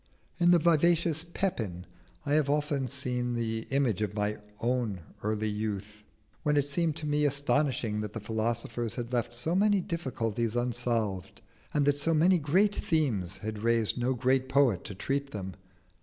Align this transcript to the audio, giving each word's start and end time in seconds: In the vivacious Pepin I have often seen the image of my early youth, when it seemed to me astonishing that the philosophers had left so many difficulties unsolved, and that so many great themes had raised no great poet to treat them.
In 0.39 0.49
the 0.49 0.57
vivacious 0.57 1.23
Pepin 1.31 1.85
I 2.25 2.33
have 2.33 2.49
often 2.49 2.87
seen 2.87 3.35
the 3.35 3.67
image 3.69 4.01
of 4.01 4.15
my 4.15 4.39
early 5.23 5.47
youth, 5.47 6.03
when 6.41 6.57
it 6.57 6.65
seemed 6.65 6.95
to 6.95 7.05
me 7.05 7.23
astonishing 7.23 8.01
that 8.01 8.13
the 8.13 8.19
philosophers 8.19 8.95
had 8.95 9.13
left 9.13 9.35
so 9.35 9.53
many 9.53 9.79
difficulties 9.79 10.55
unsolved, 10.55 11.41
and 11.71 11.85
that 11.85 11.99
so 11.99 12.15
many 12.15 12.39
great 12.39 12.75
themes 12.75 13.37
had 13.45 13.59
raised 13.61 13.95
no 13.95 14.15
great 14.15 14.49
poet 14.49 14.83
to 14.85 14.95
treat 14.95 15.29
them. 15.29 15.53